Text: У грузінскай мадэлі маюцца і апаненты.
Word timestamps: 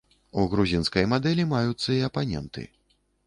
У 0.43 0.45
грузінскай 0.53 1.05
мадэлі 1.11 1.45
маюцца 1.53 1.89
і 1.99 2.01
апаненты. 2.09 2.67